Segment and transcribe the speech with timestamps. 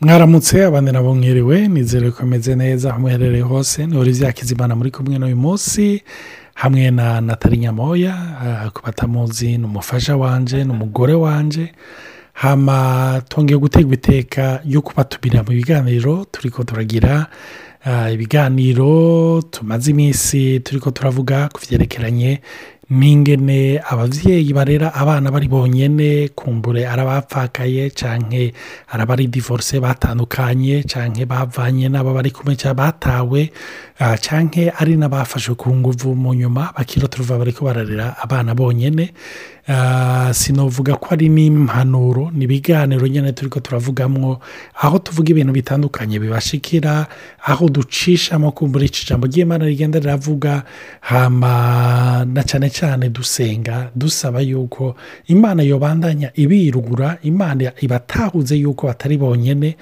[0.00, 3.86] mwaramutse abandi nabo mwiriwe nizere ko ameze neza aho muherereye hose.
[3.86, 6.02] Ni Olivier Hakizimana muri kumwe n'uyu munsi
[6.54, 8.14] hamwe na natali nyamoya
[8.74, 11.72] ku batamuzi ni umufasha wanje ni umugore wanje.
[12.32, 17.26] Hama twongeye gutegwa iteka yo kubatumira mu biganiro turi ko turagira
[18.12, 22.40] ibiganiro tumaze iminsi turi ko turavuga ku byerekeranye
[22.90, 28.50] n'ingene ababyeyi barera abana bari bonyine kumbure arabapfakaye cyangwa
[28.88, 33.50] arabari divorce batandukanye cyangwa bavanye n'abo bari kumwe cyangwa batawe
[34.22, 39.10] cyangwa ari n'abafashwe ku nguvu mu nyuma bakiro turuva bari ko bararera abana bonyine
[40.32, 44.38] sinovuga ko ari n'impanuro ni ibiganiro nyine turi ko turavugamo
[44.78, 47.06] aho tuvuga ibintu bitandukanye bibashikira
[47.50, 50.62] aho ducishamo kumbura ijambo ry'imana rigenda riravuga
[51.00, 54.94] hama na cyane cyane dusenga dusaba yuko
[55.26, 59.76] imana yobandanya ibirugura imana ibatahuze yuko batari bonyine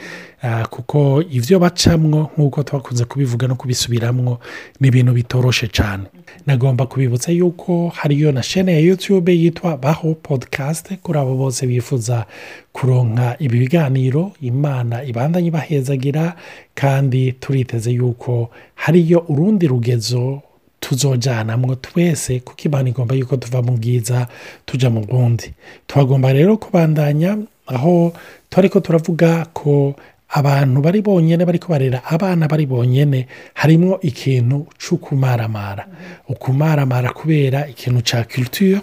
[0.71, 4.41] kuko ibyo bacamwo nk'uko twakunze kubivuga no kubisubiramwo
[4.81, 6.05] ni ibintu bitoroshe cyane
[6.47, 12.27] nagomba kubibutsa yuko hariyo na shene ya yutube yitwa baho podikasite kuri abo bose bifuza
[12.73, 16.37] kuronka ibi biganiro imana ibandanye ibahezagira
[16.75, 20.43] kandi turiteze yuko hariyo urundi rugezo
[20.85, 24.29] tuzojyanamwo twese kuko imana igomba yuko tuva mu bwiza
[24.69, 25.49] tujya mu bundi.
[25.87, 28.13] Tuhagomba rero kubandanya aho
[28.53, 29.95] turi ko turavuga ko
[30.29, 35.87] abantu bari bonyine bari kubarera abana bari bonyine harimo ikintu cy'ukumaramara
[36.29, 38.81] ukumaramara kubera ikintu cya kiritire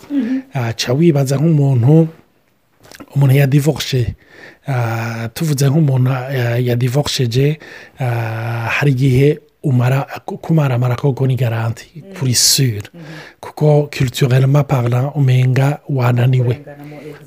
[0.76, 2.08] cya wibaza nk'umuntu
[3.16, 4.16] umuntu yadivorce
[5.34, 6.10] tuvuze nk'umuntu
[6.66, 7.60] yadivorsheje
[8.76, 12.82] hari igihe umara kumaramara koko ni garanti kuri sure
[13.40, 16.62] kuko kiriturelema parara umenga wananiwe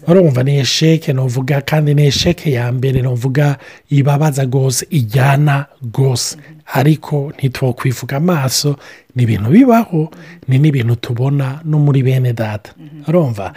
[0.08, 3.56] urumva ni esheke nuvuga kandi ni esheke ya mbere nuvuga
[3.90, 6.36] ibabaza rwose ijyana rwose
[6.72, 8.76] ariko ntitwakwivuga amaso
[9.16, 10.10] ni ibintu bibaho
[10.48, 12.72] ni n'ibintu tubona no muri bene data.
[13.08, 13.52] Urumva?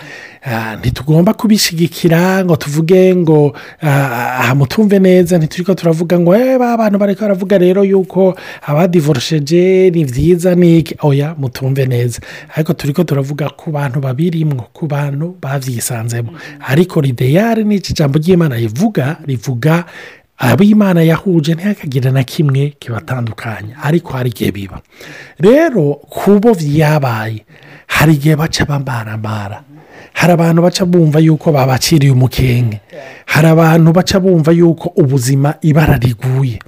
[0.80, 7.58] Ntitugomba kubishyigikira ngo tuvuge ngo aha mutumve neza ntituri turavuga ngo ba abantu bari baravuga
[7.58, 12.22] rero yuko abadivorosheje ni byiza ni oya mutumve neza.
[12.56, 16.32] Ariko turi ko turavuga ku bantu babirimwo ku bantu babyisanzemo
[16.70, 17.94] ariko rideyari ni iki?
[17.94, 19.86] Jambo ry'imana rivuga rivuga
[20.38, 24.82] abo imana yahuje ntihakagire na kimwe kibatandukanya ariko hari igihe biba.
[25.40, 27.46] Rero kubo byabaye
[27.88, 29.64] hari igihe baca bamaramara
[30.14, 32.82] hari abantu baca bumva yuko babaciriye umukenge
[33.26, 36.60] hari abantu baca bumva yuko ubuzima ibara riguye.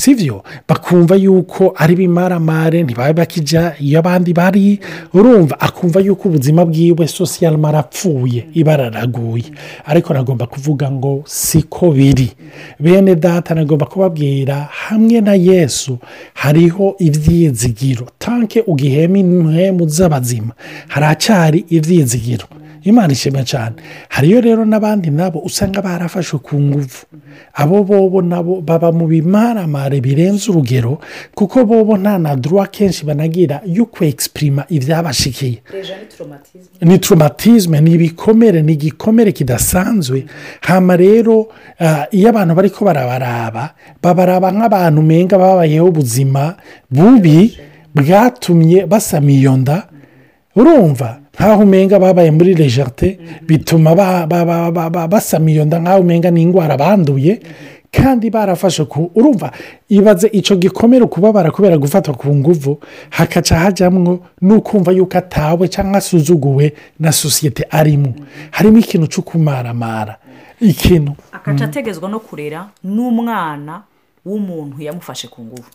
[0.00, 4.80] Si byo bakumva yuko ari bimaramare ntibabe bakijya iyo abandi bari
[5.14, 9.44] urumva akumva yuko ubuzima bwiwe sosiyalima arapfuye ibara raguye.
[9.84, 12.32] Ariko nagomba kuvuga ngo siko biri.
[12.80, 15.98] Bene data nagomba kubabwira hamwe na yesu
[16.34, 20.52] hariho ibyizigiro tanke ugihema impemu z'abazima.
[20.88, 22.46] Haracyari ibyizigiro
[22.82, 23.76] imana ishimwe cyane
[24.08, 27.04] hariyo rero n'abandi nabo usanga barafashwe ku nguvu.
[27.54, 31.00] Abo bobo nabo baba mu bimaramare birenze urugero
[31.34, 35.62] kuko bobo nta na duruwa kenshi banagira yo kwegisiprima ibyabashikiye
[36.80, 40.24] ni toromatizme ni ibikomere ni igikomere kidasanzwe.
[40.60, 41.48] Hano rero
[42.10, 46.56] iyo abantu bari ko barabaraba babaraba nk'abantu umenga babayeho ubuzima
[46.90, 47.58] bubi
[47.94, 49.86] bwatumye basama iyo nda.
[50.56, 51.19] Urumva?
[51.34, 53.94] Nk'aho umenga babaye muri lejate bituma
[55.08, 57.40] basama iyo nda nk'aho umenga ni indwara banduye.
[57.92, 59.50] Kandi barafashe ku urumva
[59.88, 62.78] ibaze icyo gikomere kubabara kubera gufatwa ku nguvu
[63.10, 68.14] hakaca hajyamwo n'ukumva yuko atawe cyangwa asuzuguwe na sosiyete arimo.
[68.50, 70.16] Harimo ikintu cyo kumaramara
[70.60, 71.12] ikintu.
[71.32, 73.82] Akaca ategezwa no kurera n'umwana
[74.24, 75.70] w'umuntu yamufashe ku ngufu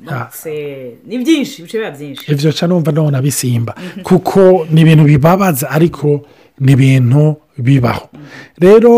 [1.06, 2.32] ni byinshi ibice biba byinshi.
[2.32, 3.76] Ibyo nca numva none bisimba.
[4.04, 6.22] Kuko ni ibintu bibabaza ariko
[6.60, 8.10] ni ibintu bibaho.
[8.60, 8.94] Rero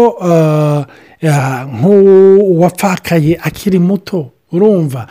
[1.97, 5.07] nk'uwapfakaye akiri muto urumva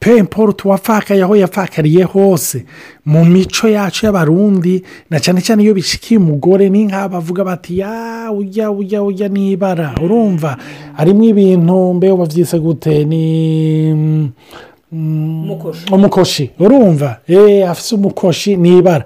[0.00, 2.64] pemporutu wapfakaye aho yapfakariye hose
[3.06, 8.70] mu mico yacu y'abarundi na cyane cyane iyo bishikiye umugore ni bavuga bati ya ujya
[8.70, 9.94] ujya ujya n'ibara.
[10.02, 10.56] Urumva
[10.96, 13.04] harimo ibintu mbe babyise gute?
[13.04, 14.30] Ni
[15.92, 17.20] umukoshi urumva.
[17.28, 19.04] Eee afite umukoshi ni ibara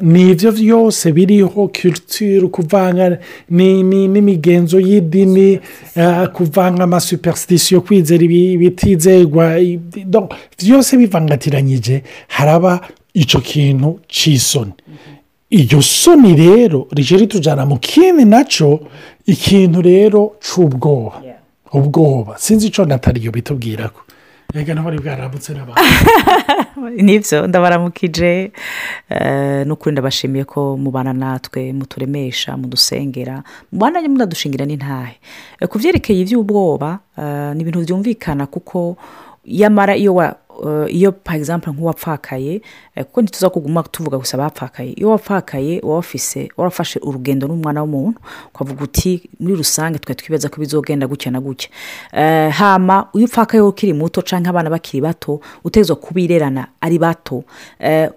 [0.00, 3.18] ni ibyo byose biriho kiritire kuvanga
[3.50, 5.60] n'imigenzo y'idini
[6.32, 9.56] kuvanga amasuperisitisiyo kwizera ibitizegwa
[10.62, 12.80] byose bivangatiranyije haraba
[13.14, 14.72] icyo kintu cy'isoni
[15.50, 18.80] iryo soni rero rije ritujyana mu kindi na cyo
[19.26, 21.22] ikintu rero cy'ubwoba
[21.72, 22.34] ubwoba.
[22.38, 24.00] Sinzi icyo nataliyo bitubwira ko
[24.54, 25.82] reka ntibari bwarambutse n'abantu
[27.06, 28.52] ni byo ndabaramukije
[29.10, 33.42] eh, n'ukuri ndabashimiye ko mubana natwe muturemesha mudusengera.
[33.72, 35.18] Mubana munadushingira n'intahe
[35.60, 38.96] Eh, ku byerekeye iby'ubwoba eh, ni ibintu byumvikana kuko
[39.44, 40.36] yamara iyo wa
[40.88, 42.62] iyo par exemple nk'uwapfakaye
[42.94, 44.92] eh, kuko ntituza kuguma tuvuga gusa abapfakaye.
[44.92, 48.20] Iyo wapfakaye wafise warafashe urugendo n'umwana w'umuntu
[48.54, 51.68] ukavuga uti muri rusange twe twibaza ko bizogenda gutya na gutya.
[52.12, 57.44] Eh, hama iyo upfakaye ukiri muto cyangwa abana bakiri bato utegerezwa kubirerana ari bato.
[57.78, 58.10] Eh,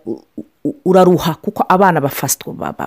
[0.85, 2.01] uraruha kuko abana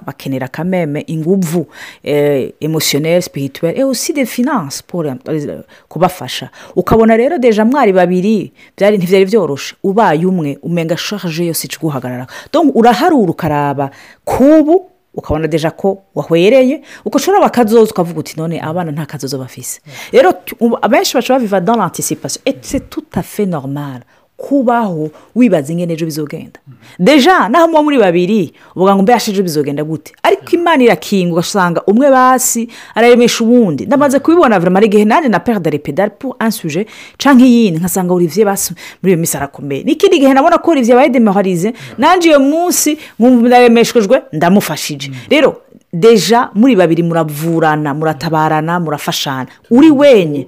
[0.07, 1.67] bakenera kameme inguvu
[2.05, 6.51] eh, et aussi des finances pour euh, kubafasha.
[6.77, 12.27] Ukabona rero deja mwari babiri byari ntibyari byoroshe ubaye umwe umenga charge yose ica iguhagarara
[12.53, 13.91] donc uraharura ukaraba.
[14.25, 19.81] Kubu ukabona deja ko wahwereye uko ushobora bakazoza ukavuga uti none abana nta kazozo bafise.
[20.13, 22.41] Rero tu- ubu abenshi baca baviva dans l'anticipation.
[22.47, 24.03] Et c'est tout à fait normal.
[24.43, 26.59] Kubaho wibaza ingene ejo bizogenda.
[26.99, 30.13] Deja naho muba muri babiri uvuga ngo mbe ejo bizogenda gute?
[30.23, 33.87] Ariko imana irakinga ugasanga umwe basi araremesha uwundi.
[33.87, 35.79] Ndamaze kubibona hari igihe nanjye na pedale
[36.19, 39.85] pour un sujet canke iyindi nkasanga olivier basi muri iyo minsi arakomeye.
[39.85, 45.11] N'ikindi gihe nabona ko olivier abaye demoralize nanjye iyo munsi ndaremeshejwe ndamufashije.
[45.31, 45.63] Rero
[45.93, 49.47] deja muri babiri muravurana muratabarana murafashana.
[49.71, 50.47] Uri wenye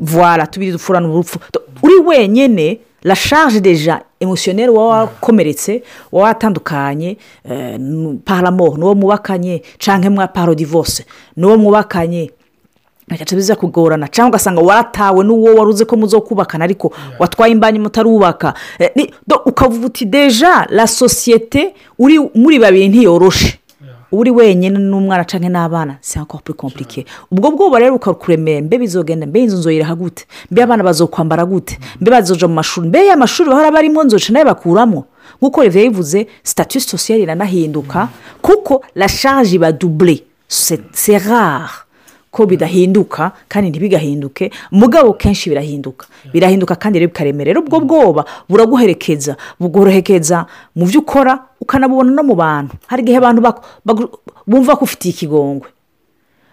[0.00, 1.38] voila tubiri dupfurana urupfu
[1.82, 2.78] uri wenyine
[3.08, 5.82] la charge deja emotionnelle waba wakomeretse
[6.12, 7.16] waba watandukanye
[7.50, 11.04] eh, nu- par l'amour n'uwo mubakanye cyangwa mwa par divorce.
[11.36, 12.30] N'uwo mwubakanye
[13.08, 18.54] bigaca biza kugorana cyangwa ugasanga waratawe n'uwo wari uzi ko muzokubakana ariko watwaye imbanyi mutarubaka
[19.46, 23.58] ukavuga uti deja la sosiyete uri muri babiri ntiyoroshe
[24.12, 27.04] uri wenyine n'umwana cyangwa n'abana c'est encore compliqué.
[27.30, 30.26] Ubwo bwoba rero bukakuremera mbe bizogenda mbe inzu nzoyiraha gute?
[30.50, 31.78] Mbe abana bazokwambara gute?
[32.00, 32.88] Mbe bazoja mu mashuri?
[32.88, 35.04] Mbe ya mashuri bahora barimo nzoca na yo bakuramo?
[35.42, 38.08] Nk'uko Olivier yabivuze statut social iranahinduka
[38.42, 40.18] kuko la charge iba double
[40.48, 41.84] c'est c'est rare.
[42.30, 44.50] Ko bidahinduka kandi ntibigahinduke.
[44.70, 46.06] Mugabo kenshi birahinduka.
[46.32, 47.48] Birahinduka kandi rero bikaremera.
[47.52, 50.46] Rero ubwo bwoba buraguherekeza bugorohekeza
[50.76, 52.74] mu byo ukora ukanabubona no mu bantu.
[52.86, 53.40] Hari igihe abantu
[54.46, 55.68] bumva ko ufitiye ikigongwe.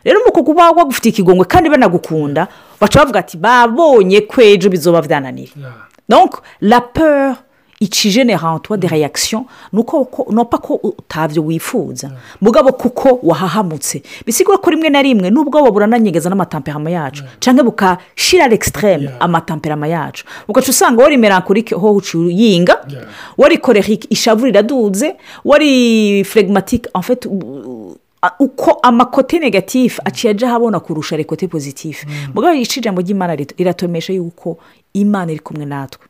[0.06, 2.48] Rero mu kuba wagufitiye ikigongwe kandi banagukunda
[2.80, 5.50] baca bavuga ati babonye ko ejo bizoba byananiye
[6.10, 7.36] donc la peur
[7.80, 12.12] ikigenera en toi des réactions ni uko ko- ni upa ko utabyo wifuza
[12.42, 19.10] mugabo kuko wahahamutse bisigura ko rimwe na rimwe n'ubwoba burananyegeza n'amatamperama yacu cyangwa bukashira l'extreme
[19.20, 22.86] amatamperama yacu ugaca usanga wari melancholique ho uyinga
[23.38, 27.26] wari colérique ishavu riraduze wari phlegmatique en fait
[28.40, 34.58] uko amakote negatifu aciye ajya ahabona kurusha rekote pozitifu mugabo ijambo ry'imana rito- iratomesha yuko
[34.94, 36.06] imana iri kumwe natwe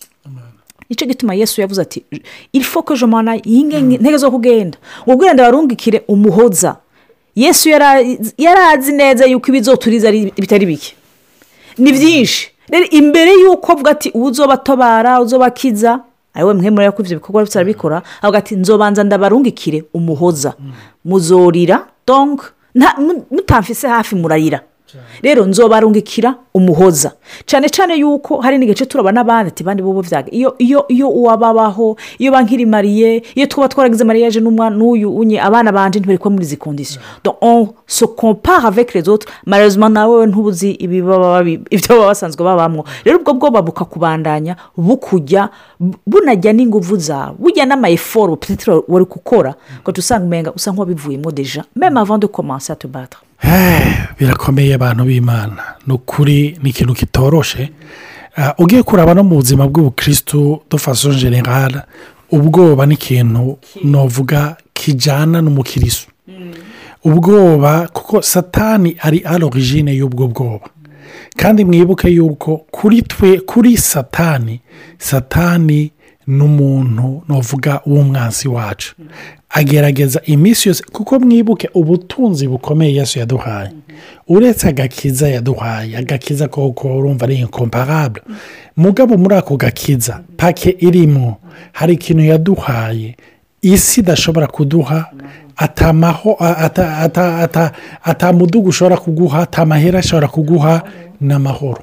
[0.89, 2.03] ni cyo gituma yesu yavuze ati
[2.53, 4.77] ilfo ko jomana intege zo kugenda.
[5.07, 6.75] Ubwo wenda warungikire umuhoza.
[7.35, 8.01] Yesu yara-
[8.37, 10.95] yari azi neza yuko ibizoturiza ari bitari bike.
[11.77, 12.51] Ni byinshi.
[12.69, 15.99] Rero imbere y'uko avuga ati ubu uzoba atabara uzoba akiza
[16.33, 20.53] ari we mwe muri ko ibyo bikorwa byose arabikora avuga ati nzobanza ndabarungikire umuhoza.
[21.05, 22.41] Muzorira donk
[23.31, 24.59] mutamfise hafi murarira
[25.21, 27.11] rero nzobarungikira umuhoza.
[27.45, 31.97] Cyane cyane yuko hari n'igice turaba n'abandi ati bandi bobo byaga iyo iyo iyo uwababaho
[32.19, 34.03] iyo bankiri mariye iyo twaba twaragize
[34.39, 37.01] n'umwana n'uyu unye abana banje ntibari kuba muri izi kondisiyo
[37.87, 39.27] se compare avec les autres.
[39.45, 41.43] Malheureusement nawe ntubuzi ibi baba
[42.07, 45.49] basanzwe babamo rero ubwo bwoba bukakubandanya bukujya
[45.79, 48.37] bu- bunajya n'inguvu zawe bujya n'amayeforo
[48.87, 49.55] wari gukora.
[49.83, 53.21] Ngo usanga umenga usa nk'uwabivuyemo deja même avant de commencer à te battre.
[54.19, 55.63] Birakomeye abantu b'imana.
[55.87, 57.69] Ni ukuri ni ikintu kitoroshe.
[58.37, 61.81] Ah, ugiye kuraba no mu buzima bw'ubukirisitu dufaso generale
[62.31, 66.07] ubwoba ni ikintu novuga kijyana n'umukirisu
[67.03, 70.67] ubwoba kuko satani ari arorigine y'ubwo bwoba.
[71.37, 74.59] Kandi mwibuke yuko kuri twe kuri satani
[74.97, 75.91] satani
[76.27, 78.95] ni umuntu navuga w'umwansi wacu.
[79.49, 83.71] Agerageza iminsi yose kuko mwibuke ubutunzi bukomeye yesu yaduhaye.
[84.27, 88.21] Uretse agakiza yaduhaye agakiza koko urumva ari inkomparable
[88.77, 91.37] mugabo muri ako gakiza pake irimo
[91.73, 93.15] hari ikintu yaduhaye
[93.61, 95.05] isi idashobora kuduha
[98.03, 100.83] atamudugu ushobora kuguha atamahera ashobora kuguha
[101.21, 101.81] ni amahoro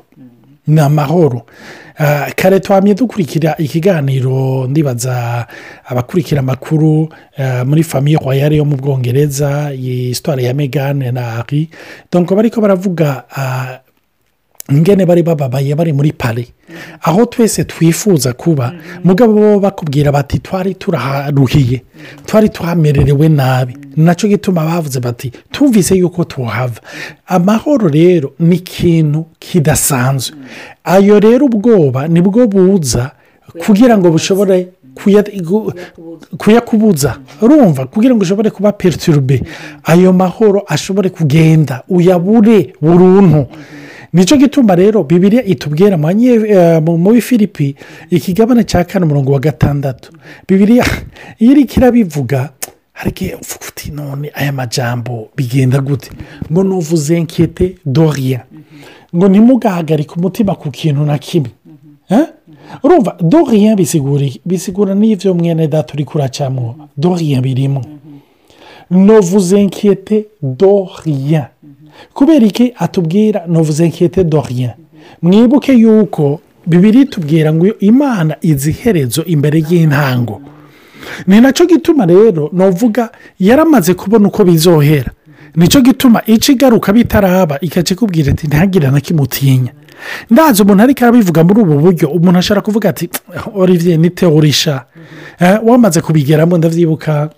[0.66, 1.42] ni amahoro.
[1.98, 5.46] Ah, kare twamye dukurikira ikiganiro ndibaza
[5.84, 11.68] abakurikira amakuru ah, muri famiye royale yo mu bwongereza iyi sitwari ya megane na ari
[12.12, 13.78] donko bariko baravuga ah,
[14.70, 16.48] ingene bari bababaye bari muri pari
[17.02, 18.72] aho twese twifuza kuba
[19.04, 21.82] mugabo bo bakubwira bati twari turaharuhiye
[22.26, 23.76] twari tuhamererewe nabi.
[23.96, 26.80] Nacyo gituma bavuze bati tumvise yuko tuhava.
[27.26, 30.36] Amahoro rero ni ikintu kidasanzwe.
[30.84, 33.10] Ayo rero ubwoba ni bwo buza
[33.66, 34.68] kugira ngo bushobore
[36.38, 37.18] kuyakubuza.
[37.42, 39.42] Urumva kugira ngo ushobore kuba periturube
[39.84, 43.46] ayo mahoro ashobore kugenda uyabure burundu
[44.12, 47.74] ni cyo gituma rero bibiriya itubwira eh, mu- muri filipi
[48.10, 50.12] ikigabane cya kane umurongo wa gatandatu.
[50.48, 50.84] Bibiriya
[51.38, 52.50] iyo iri kirabivuga
[52.94, 56.10] ariko uvuga uti none aya majambo bigenda gute?
[56.52, 58.44] Ngo nuvuze nkete doriya
[59.16, 61.50] ngo ntimugahagarike umutima ku kintu na kimwe.
[62.10, 62.26] Eh?
[62.82, 64.40] urumva doriya bisigura iki?
[64.44, 67.80] bisigura n'ibyo mwene data uri kuracamo doriya birimo.
[68.90, 71.48] Novuze nkete doriya
[72.14, 72.72] kubera iki?
[72.78, 74.74] Atubwira novuze nkete doriya
[75.22, 80.40] mwibuke yuko bibiri tubwira ngo imana izi iherezo imbere y'intango.
[81.26, 85.10] Ni na cyo gituma rero novuga yaramaze kubona uko bizohera.
[85.56, 89.72] Nicyo gituma icyo igaruka bitaraba ikaca ikubwira ati ntihagire na kimutinya
[90.30, 93.08] ndazi umuntu ariko arabivuga muri ubu buryo umuntu ashobora kuvuga ati
[93.54, 94.84] olivier ni teorisha.
[95.40, 97.30] Eh, wamaze kubigeramo ndabyibuka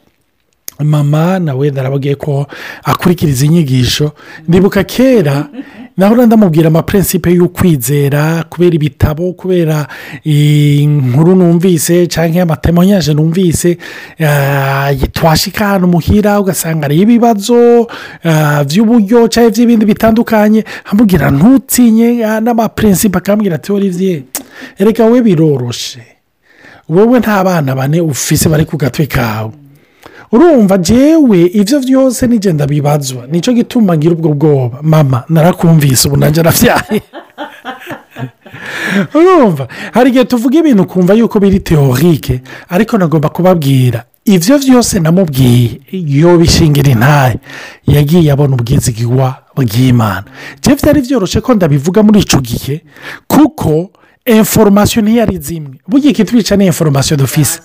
[0.78, 2.46] mama nawe narababwiye ko
[2.84, 4.12] akurikiriza inyigisho.
[4.48, 5.48] Ndibuka kera
[5.96, 9.86] naho ndamubwira amapurensipe y'ukwizera kubera ibitabo kubera
[10.24, 13.78] inkuru numvise cyangwa amatemonyaje numvise
[14.18, 17.86] eh, twashika ahantu muhira ugasanga hariho ibibazo
[18.24, 20.64] eh, by'uburyo cyangwa by'ibindi bitandukanye.
[20.90, 24.22] Amubwira ntutinye eh, n'amapurensipe akambwira ati olivier
[24.78, 26.02] reka we biroroshe.
[26.88, 29.50] Wowe nta bana bane ufise bari ku gatwe kawe.
[30.34, 34.78] Urumva jewe ibyo byose nigenda bibazwa ni cyo gituma ngira ubwo bwoba.
[34.82, 37.02] Mama narakumvise ubu nanjye arabyaye
[39.18, 39.68] urumva?
[39.92, 44.04] Hari igihe tuvuga ibintu ukumva yuko biri teorike ariko nagomba kubabwira.
[44.24, 47.36] Ibyo byose namubwiye iyo bishingira intaye
[47.86, 50.24] yagiye abona ubwizigirwa bw'imana.
[50.62, 52.80] Jewe byari byoroshye ko ndabivuga muri icyo gihe?
[53.28, 53.90] Kuko
[54.26, 55.76] inforomasiyo ntiyari zimwe.
[55.88, 57.60] Burya ikitwica ni inforomasiyo dufise.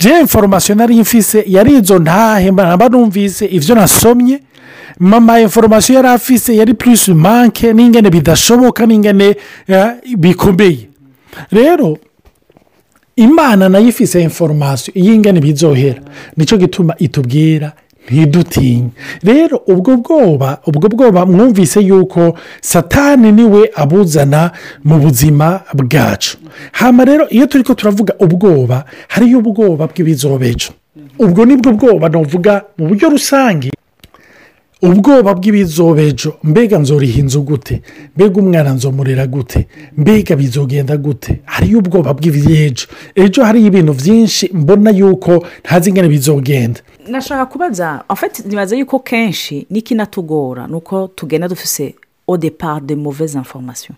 [0.00, 4.40] Je inforomasiyo nari mfise yari izo ntahe mba numvise ibyo nasomye.
[4.98, 9.36] Mama inforomasiyo yari afise yari purisi manke n'ingene bidashoboka n'ingene
[9.68, 10.88] eh, bikomeye.
[11.50, 11.98] Rero
[13.16, 16.00] imana na yo ifise inforomasiyo y'ingene bizohera.
[16.36, 17.72] Nicyo gituma itubwira
[18.10, 18.88] ntidutinye.
[19.22, 24.50] Rero ubwo bwoba ubwo bwoba mwumvise yuko satani ni we abuzana
[24.84, 26.38] mu buzima bwacu.
[26.72, 30.72] Hano rero iyo turi ko turavuga ubwoba hariyo ubwoba bw'ibizobejo
[31.18, 33.70] ubwo ni bwo bwoba navuga mu buryo rusange.
[34.88, 37.82] Ubwoba bw'ibizobejo mbega nzoriha inzu gute?
[38.16, 39.66] Mbega umwana nzomurera gute?
[39.96, 41.40] Mbega bizogenda gute?
[41.44, 43.44] Hariyo ubwoba bw'ibyejo ejo.
[43.44, 46.80] Hariyo ibintu byinshi mbona yuko ntazi ingene bizogenda.
[47.08, 51.94] Nashaka kubaza afite nibaza yuko kenshi n'ikinatugora ni uko tugenda dufise
[52.38, 53.96] départ de mauvaise information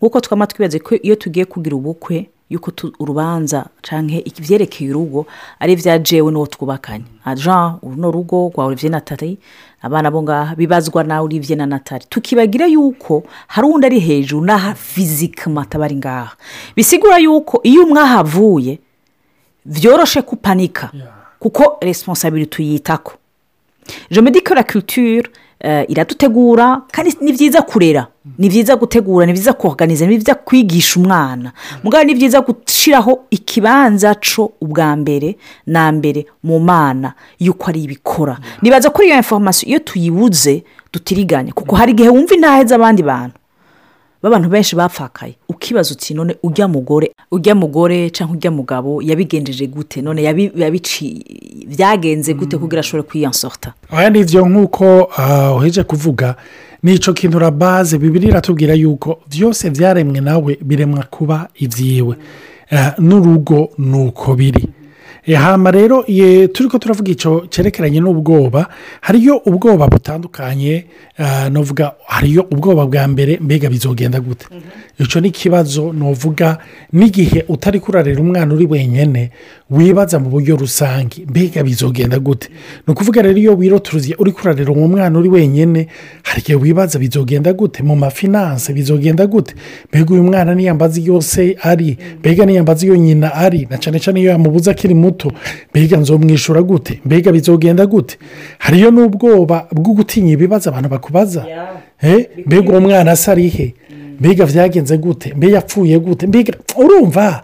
[0.00, 5.26] nk'uko twaba twibaze ko iyo tugiye kugira ubukwe yuko urubanza cyangwa ibyerekeye urugo
[5.60, 9.38] ari ibya jewe n'uwo twubakanye nka jean runo rugo rwa olivier natali
[9.82, 14.74] abana bo ngaha bibazwa na olivier na natali tukibagira yuko hari uwundi ari hejuru n'aha
[14.74, 16.36] fizikama ataba ari ngaha.
[16.76, 18.78] Bisigura yuko iyo umwe ahavuye
[19.64, 20.90] byoroshe kupanika.
[21.38, 23.12] Kuko responsabili tuyitako.
[24.10, 25.22] Je me dis que la culture
[25.88, 28.06] iradutegura kandi ni byiza kurera.
[28.38, 31.52] Ni byiza gutegura ni byiza koganiza ni byiza kwigisha umwana.
[31.84, 35.36] Mugabo ni byiza gushyiraho ikibanza co ubwa mbere
[35.66, 38.38] na mbere mu mana y'uko ari ibikora.
[38.62, 43.36] Nibaza ko iyo information iyo tuyibuze dutiriganya kuko hari igihe wumva intahe z'abandi bantu.
[44.22, 45.34] B'abantu benshi bapfakaye.
[45.48, 47.12] Ukibaza uti none ujya mugore?
[47.30, 50.02] Ujya mugore cyangwa ujya mugabo yabigenjeje gute?
[50.02, 50.22] None
[51.68, 53.72] byagenze gute kugira ashobore kwiyansorta?
[53.90, 56.36] Aya ni byo nk'uko ah, uheje kuvuga
[56.82, 62.16] ni icyo kintu urabaze bibiri iratubwira yuko byose byaremwe nawe biremwa kuba ibyiwe
[62.72, 64.68] Ah, n'urugo ni uko biri.
[65.26, 66.02] Hama rero
[66.52, 68.66] turi ko turavuga icyo cyerekeranye n'ubwoba
[69.00, 70.84] hariyo ubwoba butandukanye
[71.52, 74.46] novuga hariyo ubwoba bwa mbere mbega bizogenda gute
[74.98, 76.58] icyo ni ikibazo novuga
[76.92, 79.30] n'igihe utari kurarira umwana uri wenyine
[79.70, 82.48] wibaza mu buryo rusange mbega bizogenda gute
[82.86, 85.86] ni ukuvuga rero iyo wiroturuziye uri kurarira uwo mwana uri wenyine
[86.22, 89.54] hari igihe wibaza bizogenda gute mu mafinanse bizogenda gute
[89.92, 94.30] mbega uyu mwana niyambaza yose ari mbega niyambaza iyo nyina ari na cyane cyane iyo
[94.30, 95.09] yamubuze akiri muto
[95.70, 97.00] mbega nzomwishyura gute?
[97.04, 98.18] Mbega bizogenda gute?
[98.58, 101.46] Hariyo n'ubwoba bwo gutinya ibibazo abantu bakubaza.
[102.02, 103.74] Eh, mbega uwo mwana asa arihe
[104.20, 105.32] mbega byagenze gute?
[105.36, 106.26] Mbega yapfuye gute?
[106.26, 107.42] Mbega urumva?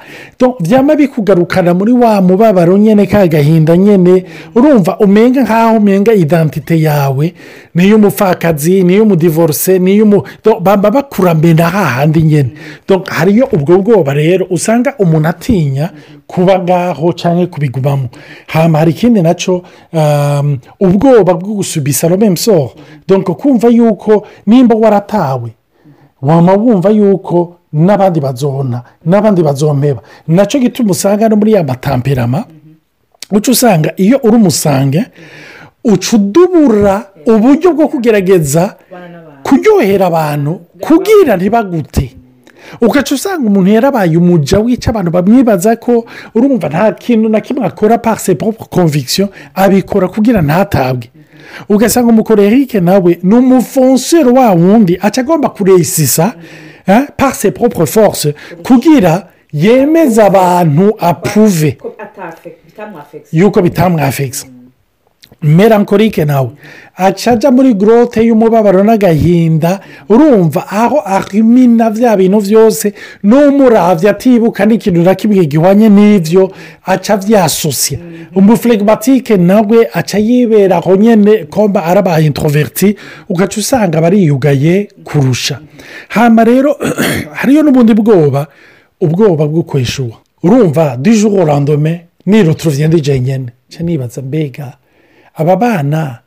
[0.61, 7.35] Byaba bikugarukana muri wa mubabaro nyine ka gahinda nyine urumva umenga nk'aho umenga identite yawe
[7.75, 10.23] niyo umupfakazi niyo umudivorce niyo umu
[10.61, 12.51] baba bakuramena hahandi nyine
[13.09, 15.91] hariyo ubwo bwoba rero usanga umuntu atinya
[16.27, 18.09] kuba ngaho cyangwa kubigumamo
[18.47, 22.71] hama hari ikindi na cyo um, ubwoba bwo gusubisa no memusoro
[23.09, 25.51] donc kumva yuko nimba waratawe
[26.23, 32.45] wama wumva yuko n'abandi bazona n'abandi bazompeba na cyo gituma usanga no muri ya matamperama
[33.33, 35.05] uca usanga iyo uri umusange
[35.85, 38.77] uca udubura uburyo bwo kugerageza
[39.43, 42.17] kuryohera abantu kubwira ntibagute.
[42.81, 46.05] Ugaca usanga umuntu yarabaye umuja wica abantu bamwibaza ko
[46.35, 51.11] urumva nta kintu na kimwe akora par ses propres convictions abikora kugira ntatabwe.
[51.69, 56.35] Ugasanga umukorerike nawe ni umufonsero wa wundi aca agomba kuresisa
[57.17, 61.77] par ses propres forces kugira yemeze abantu apuve
[63.33, 64.47] yuko bitamwafekisa
[65.43, 66.51] melancholique nawe
[66.97, 75.03] aca ajya muri gorote y'umubabaro n'agahinda urumva aho ahimina bya bintu byose n'umuravya atibuka n'ikintu
[75.03, 76.53] na kimwe gihwanye n'ibyo
[76.87, 77.99] aca abyasosya
[78.35, 82.97] umufuregimatike nawe aca yibera aho nyine komba arabaye introverti.
[83.29, 85.61] Ugaca usanga bariyugaye kurusha.
[86.09, 86.77] Hano rero
[87.39, 88.47] hariyo n'ubundi bwoba.
[89.01, 94.73] Ubwoba bwo kwishyuwa urumva dijoro randome nirutuvye ndije nyine nca nibaza mbega
[95.37, 96.19] aba bana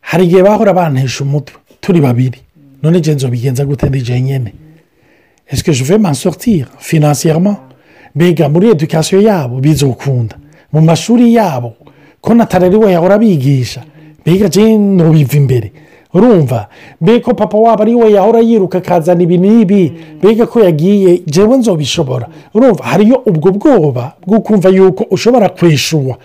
[0.00, 2.38] hari igihe bahora bantesha umutwe turi babiri.
[2.82, 4.52] None ngenzi bigenza gute ndije nyine
[5.46, 7.56] esike juve mansortire finansiyerema
[8.14, 10.36] mbega muri edukasiyo yabo bizokunda.
[10.72, 11.72] Mu mashuri yabo
[12.20, 13.82] ko natarari we yahora bigisha
[14.26, 15.72] mbega je nubiva imbere.
[16.14, 16.68] Urumva
[17.00, 19.38] mbega ko papa wabo ari we yahora yiruka akazana ibi.
[19.38, 22.26] N'ibi mbega ko yagiye jewe nzobishobora.
[22.54, 26.16] Urumva hariyo ubwo bwoba bwo kumva yuko ushobora kwishyuwa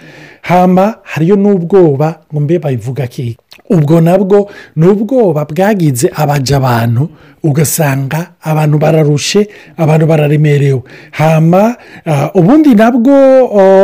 [0.41, 3.37] hama hariyo n'ubwoba ngo mbe babivuga ki?
[3.69, 7.09] Ubwo nabwo ni ubwoba bwagize abaja abantu
[7.43, 11.75] ugasanga abantu bararushe abantu bararemerewe hama
[12.05, 13.13] ah, ubundi nabwo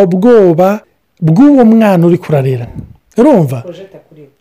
[0.05, 0.79] bwoba
[1.21, 2.67] bw'uwo mwana uri kurarera
[3.17, 3.63] urumva?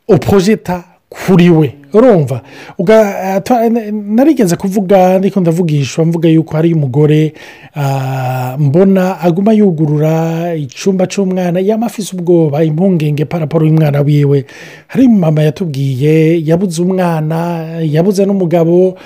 [0.08, 2.42] Uprojeta kuri we urumva?
[2.78, 7.32] Uga- twa- narigeze kuvuga ndiko ndavugishwa mvuga yuko hari umugore
[7.74, 14.44] ah, mbona aguma yugurura icyumba cy'umwana yaba afise ubwoba impungenge paraporo y'umwana wiwe.
[14.88, 18.98] Hari mama yatubwiye yabuze umwana yabuze n'umugabo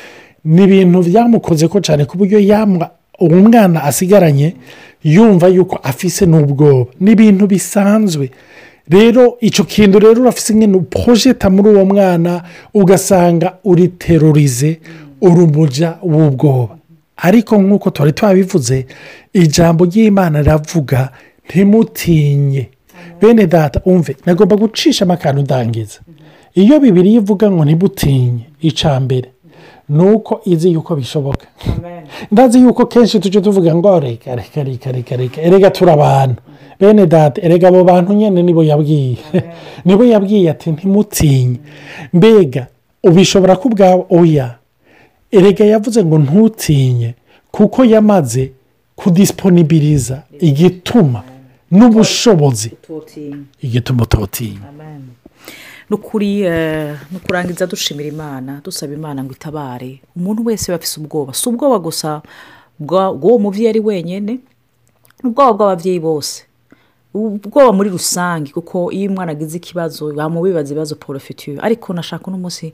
[0.44, 2.38] ni ibintu byamukoze ko cyane ku buryo
[3.20, 4.54] uwo mwana asigaranye
[5.04, 6.90] yumva yuko afise n'ubwoba.
[7.00, 8.30] Ni ibintu bisanzwe.
[8.90, 12.42] Rero icyo kintu rero urafise nyine uporojeta muri uwo mwana
[12.74, 14.80] ugasanga uri terorize
[15.20, 16.76] urumuja w'ubwoba.
[17.16, 18.86] Ariko nk'uko twari twabivuze
[19.32, 21.10] ijambo ry'imana riravuga
[21.48, 22.68] ntimutinye.
[23.20, 26.00] Bene data umve nagomba gucishamo akantu ndangiza.
[26.54, 29.28] Iyo bibiri ivuga ngo ntimutinye icya mbere.
[29.90, 31.46] Ni uko izi yuko bishoboka
[32.32, 36.42] ndazi yuko kenshi tujya tuvuga ngo reka reka reka reka reka erega turi abantu.
[36.80, 39.16] Bene data erega abo bantu nyine nibo yabwiye.
[39.84, 41.56] Nibo yabwiye ati ntimutinye.
[42.12, 42.66] Mbega
[43.04, 44.54] ubishobora ko ubwawe oya.
[45.30, 47.14] Erega yavuze ngo ntutinye
[47.50, 48.52] kuko yamaze
[48.96, 51.22] kudisiponibiriza igituma
[51.70, 52.72] n'ubushobozi.
[53.62, 54.60] Igituma utotinya
[55.94, 60.00] ukuri eh, ni ukurangiza dushimira imana dusaba imana ngo itabare.
[60.16, 61.34] Umuntu wese afise ubwoba.
[61.34, 62.22] Si ubwoba gusa
[62.78, 64.38] bw'uwo mubyeyi ari wenyine
[65.24, 66.44] ubwoba bw'ababyeyi bose.
[67.14, 72.72] Ubwoba muri rusange kuko iyo umwana agize ikibazo bamubibaza ibibazo porofitiyo ariko nashaka uno munsi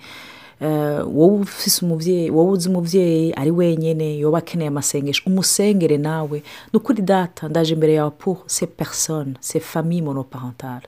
[0.61, 6.43] wowe ufise umubyeyi wowe uzi umubyeyi ari wenyine yoba akeneye amasengesho umusengere nawe.
[6.73, 10.87] Ni ukuri data ndaje imbere yawe pour se personne se famille monoparentale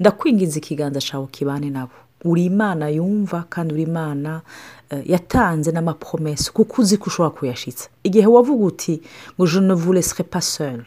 [0.00, 1.92] ndakwingiza ikiganza cyawe kibane nabo.
[2.24, 4.40] Uri imana yumva kandi uri imana
[4.90, 9.02] eh, yatanze n'amapromesi kuko uzi ko ushobora kuyashitsa igihe wavuga uti
[9.36, 10.82] ngo je ne vous laisserai pas seul.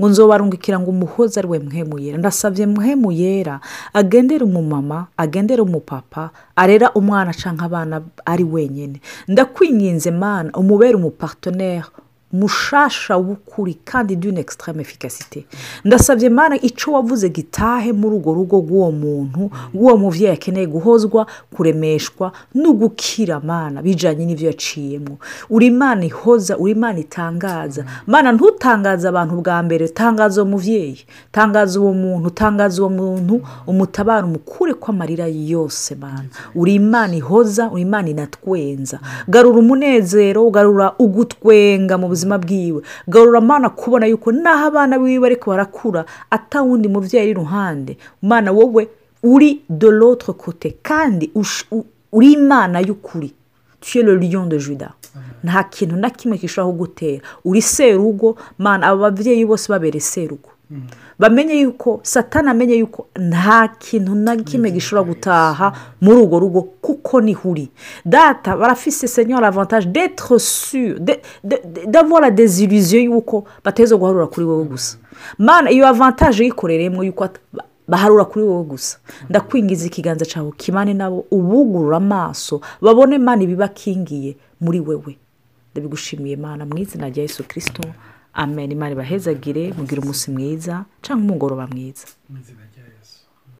[0.00, 2.18] Ngo nzobarungikira ngo umuhoza ari we muhemu yera.
[2.18, 3.60] Ndasabye muhemu yera
[3.92, 11.84] agendere umumama agendere umupapa arera umwana cyangwa abana ari wenyine ndakwinginze mana umubere umupartonere
[12.32, 15.44] mushasha w'ukuri kandi d'une extreme efficacité.
[15.84, 22.32] Ndasabye mana icyo wavuze gitahe muri urwo rugo rw'uwo muntu rw'uwo mubyeyi akeneye guhozwa kuremeshwa
[22.54, 25.18] no gukira mana bijyanye n'ibyo yaciyemo
[25.50, 27.84] uri imana ihoza uri imana itangaza.
[28.06, 30.98] Mana ntutangaze abantu bwa mbere tangaza uwo mubyeyi
[31.32, 36.28] tangaza uwo muntu tangaza uwo muntu umutabara umukure ko amarira yose mana.
[36.54, 39.00] Uri imana ihoza uri imana inatwenza.
[39.28, 42.82] Garura umunezero ugarura ugutwenga mu buzima bwiwe.
[43.08, 47.96] Garura amana kubona yuko n'aho abana biwe ariko barakura atawundi mubyeyi ari iruhande.
[48.22, 48.88] Umwana wowe
[49.22, 51.30] uri de l'autre kote kandi
[52.12, 53.32] uri imana y'ukuri.
[53.80, 54.92] Tuye le lion de juda.
[55.44, 57.22] Nta kintu na kimwe gishobora kugutera.
[57.44, 60.48] Uri serugo mana aba babyeyi bose babere serugo.
[61.18, 67.20] Bamenye yuko satana amenye yuko nta kintu na kimwe gishobora gutaha muri urwo rugo kuko
[67.20, 67.68] ni huri.
[68.04, 70.98] Data barafise senyora avantage d'etre sur
[71.86, 74.96] d'avoir la desilusiyo y'uko bateza guharura kuri wowe gusa.
[75.38, 77.28] Mana iyo avantage yikoreremo yuko
[77.88, 78.98] baharura kuri wowe gusa.
[79.30, 85.18] Ndakwingiza ikiganza cyawe kimane nabo ubugurura amaso babone mana ibibakingiye muri wewe.
[85.72, 87.82] Ndabigushimiye mana mu izina rya yesu kirisito
[88.34, 88.72] amen.
[88.72, 92.06] Imana ibahezagire mugire umunsi mwiza cyangwa umugoroba mwiza.